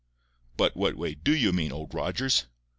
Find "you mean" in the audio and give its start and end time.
1.35-1.71